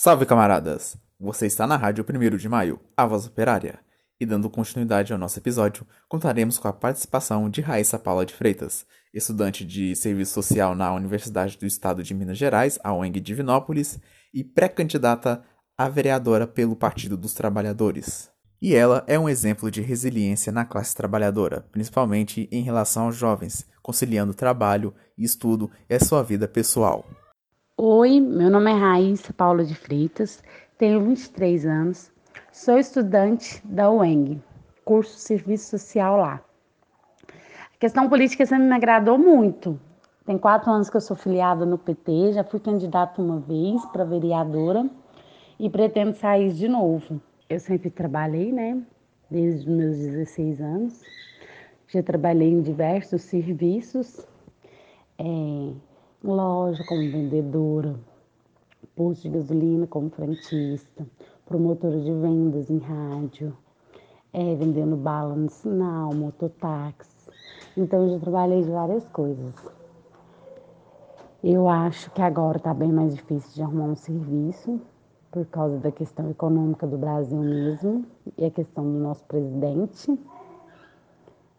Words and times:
Salve 0.00 0.24
camaradas! 0.24 0.96
Você 1.18 1.46
está 1.46 1.66
na 1.66 1.76
Rádio 1.76 2.06
1 2.08 2.36
de 2.36 2.48
Maio, 2.48 2.78
a 2.96 3.04
voz 3.04 3.26
operária. 3.26 3.80
E 4.20 4.24
dando 4.24 4.48
continuidade 4.48 5.12
ao 5.12 5.18
nosso 5.18 5.40
episódio, 5.40 5.84
contaremos 6.08 6.56
com 6.56 6.68
a 6.68 6.72
participação 6.72 7.50
de 7.50 7.60
Raíssa 7.60 7.98
Paula 7.98 8.24
de 8.24 8.32
Freitas, 8.32 8.86
estudante 9.12 9.64
de 9.64 9.96
Serviço 9.96 10.34
Social 10.34 10.76
na 10.76 10.94
Universidade 10.94 11.58
do 11.58 11.66
Estado 11.66 12.04
de 12.04 12.14
Minas 12.14 12.38
Gerais, 12.38 12.78
a 12.84 12.94
UENG 12.94 13.18
Divinópolis, 13.18 13.98
e 14.32 14.44
pré-candidata 14.44 15.42
a 15.76 15.88
vereadora 15.88 16.46
pelo 16.46 16.76
Partido 16.76 17.16
dos 17.16 17.34
Trabalhadores. 17.34 18.30
E 18.62 18.76
ela 18.76 19.02
é 19.08 19.18
um 19.18 19.28
exemplo 19.28 19.68
de 19.68 19.80
resiliência 19.80 20.52
na 20.52 20.64
classe 20.64 20.94
trabalhadora, 20.94 21.66
principalmente 21.72 22.48
em 22.52 22.62
relação 22.62 23.06
aos 23.06 23.16
jovens, 23.16 23.66
conciliando 23.82 24.32
trabalho, 24.32 24.94
estudo 25.18 25.68
e 25.90 25.94
a 25.96 25.98
sua 25.98 26.22
vida 26.22 26.46
pessoal. 26.46 27.04
Oi, 28.00 28.20
meu 28.20 28.48
nome 28.48 28.70
é 28.70 28.74
Raíssa 28.74 29.32
Paula 29.32 29.64
de 29.64 29.74
Freitas, 29.74 30.40
tenho 30.78 31.02
23 31.02 31.66
anos, 31.66 32.12
sou 32.52 32.78
estudante 32.78 33.60
da 33.66 33.90
UENG, 33.90 34.40
curso 34.84 35.18
Serviço 35.18 35.70
Social 35.70 36.16
lá. 36.16 36.40
A 37.26 37.76
questão 37.80 38.08
política 38.08 38.46
sempre 38.46 38.68
me 38.68 38.72
agradou 38.72 39.18
muito. 39.18 39.80
Tem 40.24 40.38
quatro 40.38 40.70
anos 40.70 40.88
que 40.88 40.96
eu 40.96 41.00
sou 41.00 41.16
filiada 41.16 41.66
no 41.66 41.76
PT, 41.76 42.34
já 42.34 42.44
fui 42.44 42.60
candidata 42.60 43.20
uma 43.20 43.40
vez 43.40 43.84
para 43.86 44.04
vereadora 44.04 44.88
e 45.58 45.68
pretendo 45.68 46.14
sair 46.14 46.52
de 46.52 46.68
novo. 46.68 47.20
Eu 47.50 47.58
sempre 47.58 47.90
trabalhei, 47.90 48.52
né? 48.52 48.80
Desde 49.28 49.68
os 49.68 49.76
meus 49.76 49.96
16 49.96 50.60
anos. 50.60 51.02
Já 51.88 52.00
trabalhei 52.00 52.48
em 52.48 52.62
diversos 52.62 53.22
serviços. 53.22 54.24
É, 55.18 55.72
loja 56.22 56.84
como 56.84 57.00
vendedora, 57.00 57.94
posto 58.96 59.22
de 59.22 59.30
gasolina 59.30 59.86
como 59.86 60.10
frentista, 60.10 61.06
promotora 61.46 62.00
de 62.00 62.12
vendas 62.12 62.68
em 62.68 62.78
rádio, 62.78 63.56
é, 64.32 64.54
vendendo 64.56 64.96
bala 64.96 65.34
no 65.36 65.48
sinal, 65.48 66.12
mototáxi. 66.12 67.30
Então 67.76 68.04
eu 68.04 68.14
já 68.14 68.18
trabalhei 68.18 68.62
de 68.62 68.70
várias 68.70 69.06
coisas. 69.08 69.54
Eu 71.42 71.68
acho 71.68 72.10
que 72.10 72.20
agora 72.20 72.56
está 72.56 72.74
bem 72.74 72.92
mais 72.92 73.14
difícil 73.14 73.54
de 73.54 73.62
arrumar 73.62 73.84
um 73.84 73.96
serviço 73.96 74.80
por 75.30 75.46
causa 75.46 75.78
da 75.78 75.92
questão 75.92 76.28
econômica 76.30 76.86
do 76.86 76.98
Brasil 76.98 77.38
mesmo 77.38 78.04
e 78.36 78.44
a 78.44 78.50
questão 78.50 78.82
do 78.82 78.98
nosso 78.98 79.24
presidente. 79.24 80.18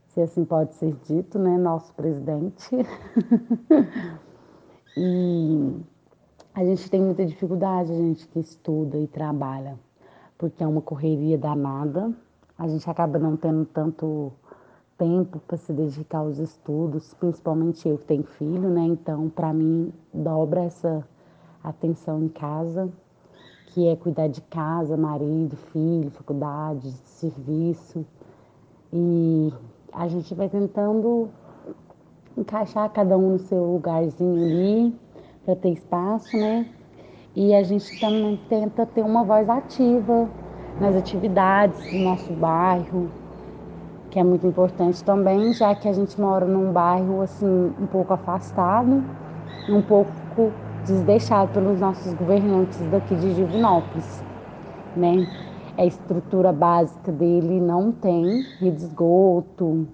Se 0.07 0.21
assim 0.21 0.43
pode 0.43 0.73
ser 0.73 0.93
dito, 1.07 1.39
né? 1.39 1.57
Nosso 1.57 1.93
presidente. 1.93 2.69
E 5.01 5.81
a 6.53 6.61
gente 6.65 6.91
tem 6.91 7.01
muita 7.01 7.25
dificuldade, 7.25 7.89
a 7.89 7.95
gente 7.95 8.27
que 8.27 8.37
estuda 8.37 8.97
e 8.97 9.07
trabalha, 9.07 9.79
porque 10.37 10.61
é 10.61 10.67
uma 10.67 10.81
correria 10.81 11.37
danada. 11.37 12.13
A 12.57 12.67
gente 12.67 12.89
acaba 12.89 13.17
não 13.17 13.37
tendo 13.37 13.63
tanto 13.63 14.33
tempo 14.97 15.39
para 15.47 15.55
se 15.55 15.71
dedicar 15.71 16.17
aos 16.17 16.37
estudos, 16.37 17.13
principalmente 17.13 17.87
eu 17.87 17.97
que 17.97 18.03
tenho 18.03 18.23
filho, 18.23 18.69
né? 18.69 18.81
Então, 18.81 19.29
para 19.29 19.53
mim, 19.53 19.93
dobra 20.13 20.65
essa 20.65 21.07
atenção 21.63 22.21
em 22.21 22.27
casa, 22.27 22.91
que 23.67 23.87
é 23.87 23.95
cuidar 23.95 24.27
de 24.27 24.41
casa, 24.41 24.97
marido, 24.97 25.55
filho, 25.71 26.11
faculdade, 26.11 26.91
serviço. 27.05 28.05
E 28.91 29.53
a 29.93 30.09
gente 30.09 30.35
vai 30.35 30.49
tentando 30.49 31.29
encaixar 32.37 32.89
cada 32.91 33.17
um 33.17 33.31
no 33.31 33.39
seu 33.39 33.63
lugarzinho 33.63 34.43
ali, 34.43 34.99
para 35.45 35.55
ter 35.55 35.69
espaço, 35.69 36.37
né? 36.37 36.65
E 37.35 37.53
a 37.53 37.63
gente 37.63 37.99
também 37.99 38.37
tenta 38.49 38.85
ter 38.85 39.03
uma 39.03 39.23
voz 39.23 39.47
ativa 39.49 40.29
nas 40.79 40.95
atividades 40.95 41.91
do 41.91 41.99
nosso 41.99 42.33
bairro, 42.33 43.11
que 44.09 44.19
é 44.19 44.23
muito 44.23 44.47
importante 44.47 45.03
também, 45.03 45.53
já 45.53 45.75
que 45.75 45.87
a 45.87 45.93
gente 45.93 46.19
mora 46.19 46.45
num 46.45 46.71
bairro 46.71 47.21
assim 47.21 47.45
um 47.79 47.87
pouco 47.87 48.13
afastado, 48.13 49.03
um 49.67 49.81
pouco 49.81 50.53
desdeixado 50.83 51.51
pelos 51.51 51.79
nossos 51.79 52.13
governantes 52.13 52.79
daqui 52.89 53.15
de 53.15 53.35
Divinópolis, 53.35 54.23
né? 54.95 55.27
A 55.77 55.85
estrutura 55.85 56.51
básica 56.51 57.11
dele 57.11 57.61
não 57.61 57.91
tem 57.91 58.41
rede 58.59 58.77
de 58.77 58.83
esgoto, 58.85 59.87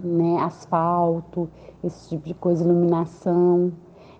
né, 0.00 0.38
asfalto, 0.42 1.48
esse 1.84 2.10
tipo 2.10 2.26
de 2.26 2.34
coisa, 2.34 2.64
iluminação. 2.64 3.72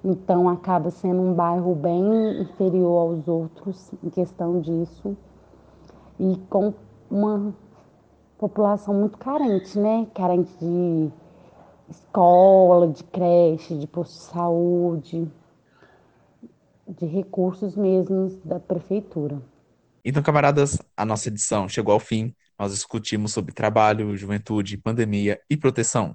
Então 0.05 0.49
acaba 0.49 0.91
sendo 0.91 1.21
um 1.23 1.35
bairro 1.35 1.75
bem 1.75 2.41
inferior 2.43 3.11
aos 3.17 3.29
outros 3.29 3.93
em 4.03 4.11
questão 4.11 4.61
disso 4.61 5.17
e 6.19 6.37
com 6.51 6.75
uma 7.11 7.55
população 8.39 8.95
muito 8.95 9.19
carente, 9.19 9.79
né? 9.79 10.07
Carente 10.15 10.53
de 10.61 11.11
escola, 11.91 12.89
de 12.89 13.05
creche, 13.05 13.79
de 13.79 13.87
posto 13.87 14.15
de 14.15 14.21
saúde, 14.33 15.33
de 16.89 17.07
recursos 17.07 17.77
mesmos 17.77 18.35
da 18.45 18.59
prefeitura. 18.59 19.41
Então, 20.05 20.23
camaradas, 20.23 20.79
a 20.97 21.05
nossa 21.05 21.29
edição 21.29 21.69
chegou 21.69 21.93
ao 21.93 22.01
fim. 22.01 22.35
Nós 22.59 22.73
discutimos 22.73 23.33
sobre 23.33 23.53
trabalho, 23.53 24.17
juventude, 24.17 24.77
pandemia 24.77 25.41
e 25.49 25.57
proteção. 25.57 26.15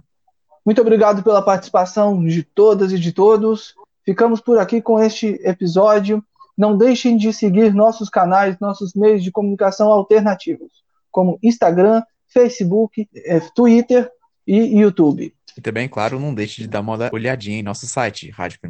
Muito 0.65 0.81
obrigado 0.81 1.23
pela 1.23 1.41
participação 1.41 2.23
de 2.23 2.43
todas 2.43 2.91
e 2.91 2.99
de 2.99 3.11
todos. 3.11 3.73
Ficamos 4.05 4.41
por 4.41 4.59
aqui 4.59 4.81
com 4.81 4.99
este 4.99 5.39
episódio. 5.43 6.23
Não 6.57 6.77
deixem 6.77 7.17
de 7.17 7.33
seguir 7.33 7.73
nossos 7.73 8.09
canais, 8.09 8.57
nossos 8.59 8.93
meios 8.93 9.23
de 9.23 9.31
comunicação 9.31 9.89
alternativos, 9.89 10.83
como 11.09 11.39
Instagram, 11.41 12.03
Facebook, 12.27 13.07
eh, 13.15 13.39
Twitter 13.55 14.11
e 14.45 14.79
YouTube. 14.79 15.33
E 15.57 15.61
também, 15.61 15.87
claro, 15.87 16.19
não 16.19 16.33
deixe 16.33 16.61
de 16.61 16.67
dar 16.67 16.81
uma 16.81 17.09
olhadinha 17.11 17.59
em 17.59 17.63
nosso 17.63 17.87
site, 17.87 18.31
rádio1 18.31 18.69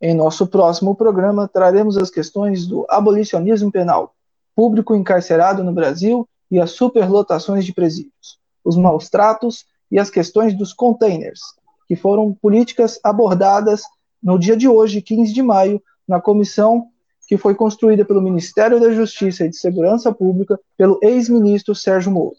Em 0.00 0.14
nosso 0.14 0.46
próximo 0.46 0.94
programa, 0.94 1.48
traremos 1.48 1.96
as 1.96 2.10
questões 2.10 2.66
do 2.66 2.84
abolicionismo 2.88 3.70
penal, 3.70 4.14
público 4.54 4.94
encarcerado 4.94 5.62
no 5.64 5.72
Brasil 5.72 6.28
e 6.50 6.60
as 6.60 6.70
superlotações 6.72 7.64
de 7.64 7.72
presídios, 7.72 8.38
os 8.64 8.76
maus 8.76 9.08
tratos 9.08 9.64
e 9.90 9.98
as 9.98 10.10
questões 10.10 10.54
dos 10.54 10.72
containers, 10.72 11.40
que 11.86 11.96
foram 11.96 12.32
políticas 12.32 12.98
abordadas 13.02 13.82
no 14.22 14.38
dia 14.38 14.56
de 14.56 14.68
hoje, 14.68 15.02
15 15.02 15.32
de 15.32 15.42
maio, 15.42 15.82
na 16.06 16.20
comissão 16.20 16.88
que 17.26 17.36
foi 17.36 17.54
construída 17.54 18.04
pelo 18.04 18.20
Ministério 18.20 18.78
da 18.78 18.90
Justiça 18.90 19.46
e 19.46 19.48
de 19.48 19.56
Segurança 19.56 20.12
Pública 20.12 20.60
pelo 20.76 20.98
ex-ministro 21.02 21.74
Sérgio 21.74 22.12
Moro. 22.12 22.36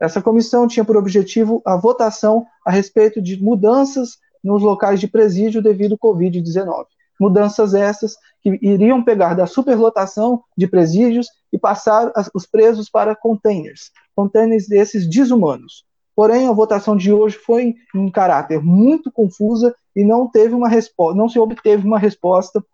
Essa 0.00 0.22
comissão 0.22 0.66
tinha 0.66 0.84
por 0.84 0.96
objetivo 0.96 1.60
a 1.64 1.76
votação 1.76 2.46
a 2.64 2.70
respeito 2.70 3.20
de 3.20 3.42
mudanças 3.42 4.18
nos 4.42 4.62
locais 4.62 4.98
de 4.98 5.08
presídio 5.08 5.60
devido 5.60 5.98
ao 6.00 6.14
Covid-19. 6.14 6.86
Mudanças 7.20 7.74
essas 7.74 8.16
que 8.42 8.58
iriam 8.62 9.04
pegar 9.04 9.34
da 9.34 9.46
superlotação 9.46 10.42
de 10.56 10.66
presídios 10.66 11.28
e 11.52 11.58
passar 11.58 12.10
os 12.34 12.46
presos 12.46 12.88
para 12.88 13.14
containers, 13.14 13.90
containers 14.16 14.66
desses 14.66 15.06
desumanos. 15.06 15.84
Porém, 16.16 16.48
a 16.48 16.52
votação 16.52 16.96
de 16.96 17.12
hoje 17.12 17.36
foi 17.36 17.74
em 17.94 18.10
caráter 18.10 18.62
muito 18.62 19.12
confusa 19.12 19.74
e 19.94 20.04
não 20.04 20.28
teve 20.28 20.54
uma 20.54 20.68
resposta, 20.68 21.16
não 21.16 21.28
se 21.28 21.38
obteve 21.38 21.86
uma 21.86 21.98
resposta 21.98 22.64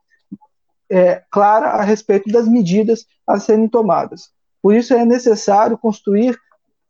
é, 0.89 1.23
clara 1.31 1.71
a 1.71 1.83
respeito 1.83 2.31
das 2.31 2.49
medidas 2.49 3.07
a 3.27 3.39
serem 3.39 3.69
tomadas. 3.69 4.31
Por 4.63 4.75
isso 4.75 4.95
é 4.95 5.05
necessário 5.05 5.79
construir 5.79 6.39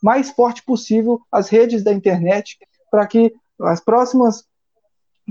mais 0.03 0.31
forte 0.31 0.63
possível 0.63 1.21
as 1.33 1.49
redes 1.49 1.83
da 1.83 1.93
internet 1.93 2.59
para 2.91 3.07
que 3.07 3.35
as 3.61 3.81
próximas 3.81 4.45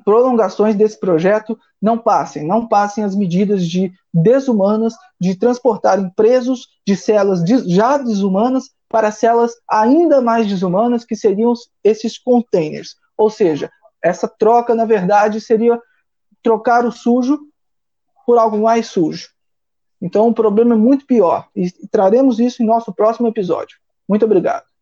prolongações 0.02 0.76
desse 0.76 1.00
projeto 1.00 1.58
não 1.82 1.98
passem, 1.98 2.46
não 2.46 2.68
passem 2.68 3.04
as 3.04 3.16
medidas 3.16 3.68
de 3.68 3.92
desumanas 4.14 4.94
de 5.20 5.36
transportarem 5.36 6.10
presos 6.10 6.68
de 6.86 6.96
celas 6.96 7.42
já 7.68 7.98
desumanas 7.98 8.70
para 8.90 9.12
celas 9.12 9.54
ainda 9.70 10.22
mais 10.22 10.48
desumanas, 10.48 11.04
que 11.04 11.16
seriam 11.16 11.54
esses 11.84 12.18
containers. 12.18 12.96
Ou 13.18 13.30
seja, 13.30 13.70
essa 14.02 14.28
troca, 14.28 14.76
na 14.76 14.86
verdade, 14.86 15.42
seria 15.42 15.80
trocar 16.44 16.86
o 16.86 16.92
sujo 16.92 17.40
por 18.26 18.38
algo 18.38 18.58
mais 18.58 18.88
sujo. 18.88 19.30
Então, 20.02 20.28
o 20.28 20.34
problema 20.34 20.76
é 20.76 20.78
muito 20.78 21.06
pior. 21.06 21.48
E 21.56 21.72
traremos 21.90 22.40
isso 22.40 22.62
em 22.62 22.66
nosso 22.66 22.94
próximo 22.94 23.28
episódio. 23.28 23.78
Muito 24.08 24.26
obrigado. 24.26 24.75